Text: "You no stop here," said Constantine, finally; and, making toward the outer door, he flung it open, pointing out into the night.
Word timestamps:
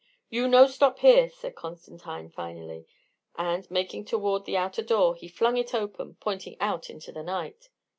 "You 0.31 0.47
no 0.47 0.65
stop 0.65 0.97
here," 0.97 1.29
said 1.29 1.53
Constantine, 1.53 2.31
finally; 2.31 2.87
and, 3.35 3.69
making 3.69 4.05
toward 4.05 4.45
the 4.45 4.57
outer 4.57 4.81
door, 4.81 5.13
he 5.13 5.27
flung 5.27 5.57
it 5.57 5.75
open, 5.75 6.15
pointing 6.15 6.59
out 6.59 6.89
into 6.89 7.11
the 7.11 7.21
night. 7.21 7.69